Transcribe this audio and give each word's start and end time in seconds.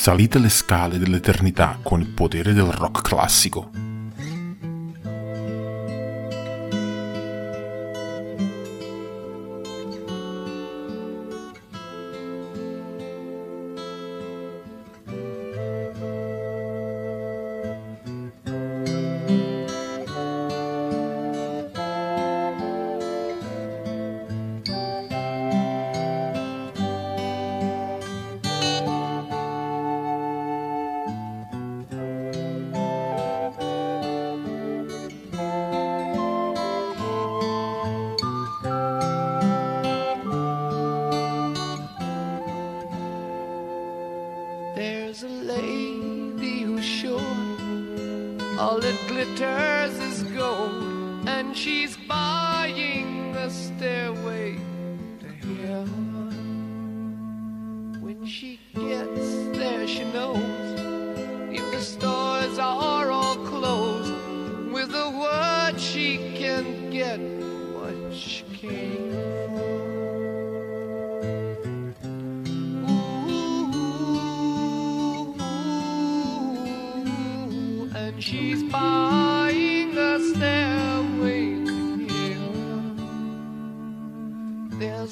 salite 0.00 0.38
le 0.38 0.48
scale 0.48 0.96
dell'eternità 0.96 1.78
con 1.82 2.00
il 2.00 2.08
potere 2.08 2.54
del 2.54 2.72
rock 2.72 3.02
classico. 3.02 3.89
That 48.80 48.96
glitters 49.08 49.98
is 49.98 50.22
gold, 50.32 51.28
and 51.28 51.54
she's 51.54 51.98
buying 52.08 53.36
a 53.36 53.50
stairway 53.50 54.56
to 55.20 55.26
heaven. 55.66 56.30
When 58.00 58.24
she 58.24 58.58
gets 58.74 59.34
there, 59.58 59.86
she 59.86 60.04
knows 60.12 60.80
if 61.52 61.70
the 61.72 61.80
stores 61.80 62.58
are 62.58 63.10
all 63.10 63.36
closed, 63.44 64.14
with 64.72 64.94
a 64.94 65.10
word 65.10 65.78
she 65.78 66.16
can 66.38 66.90
get 66.90 67.20
what 67.74 68.14
she 68.14 68.44
came 68.54 69.12
for. 69.48 69.89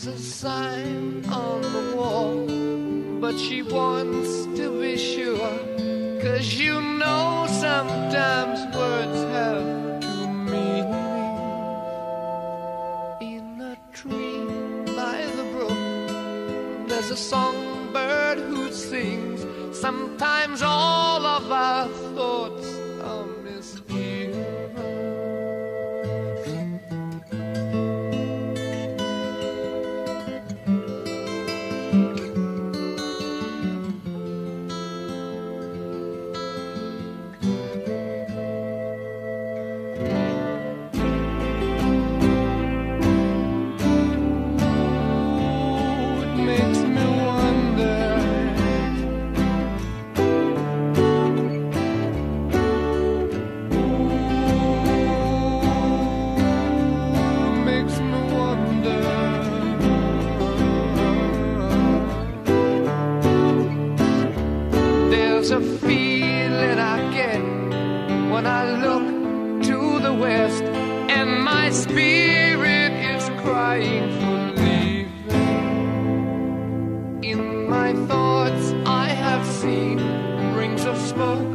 There's 0.00 0.20
a 0.20 0.22
sign 0.22 1.24
on 1.28 1.60
the 1.60 1.96
wall, 1.96 2.46
but 3.20 3.36
she 3.36 3.62
wants 3.62 4.44
to 4.56 4.80
be 4.80 4.96
sure. 4.96 5.58
Cause 6.22 6.54
you 6.54 6.80
know 6.80 7.46
sometimes 7.48 8.76
words 8.76 9.18
have 9.34 10.00
two 10.00 10.28
meanings. 10.52 10.94
In 13.20 13.60
a 13.60 13.76
tree 13.92 14.44
by 14.94 15.26
the 15.34 15.42
brook, 15.52 16.88
there's 16.88 17.10
a 17.10 17.16
songbird 17.16 18.38
who 18.38 18.70
sings. 18.70 19.44
Sometimes 19.76 20.62
all 20.62 20.87
In 77.22 77.68
my 77.68 77.92
thoughts, 78.06 78.72
I 78.86 79.08
have 79.08 79.46
seen 79.46 79.98
rings 80.54 80.86
of 80.86 80.96
smoke 80.96 81.47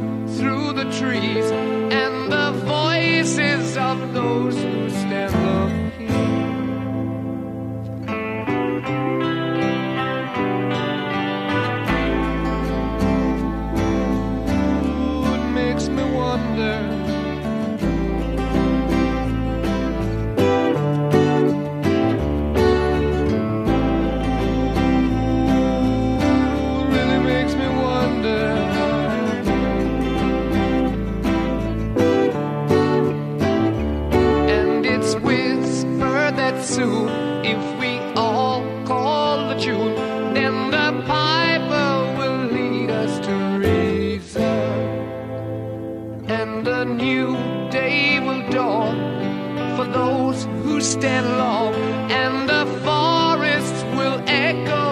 soon, 36.74 37.08
if 37.44 37.62
we 37.78 37.98
all 38.16 38.60
call 38.84 39.48
the 39.48 39.54
tune, 39.54 39.94
then 40.34 40.72
the 40.72 40.90
piper 41.06 41.90
will 42.18 42.40
lead 42.56 42.90
us 42.90 43.24
to 43.24 43.32
reason. 43.58 44.42
And 46.28 46.66
a 46.66 46.84
new 46.84 47.36
day 47.70 48.18
will 48.18 48.42
dawn 48.50 48.96
for 49.76 49.84
those 49.84 50.46
who 50.64 50.80
stand 50.80 51.28
long, 51.38 51.74
and 52.22 52.48
the 52.48 52.64
forests 52.84 53.82
will 53.96 54.20
echo. 54.26 54.83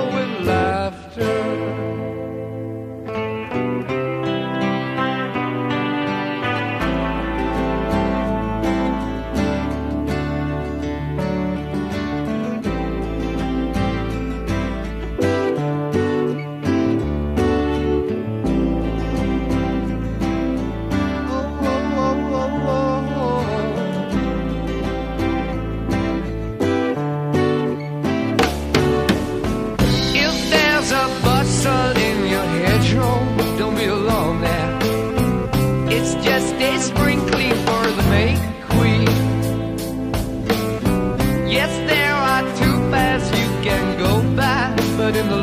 in 45.09 45.29
the 45.29 45.42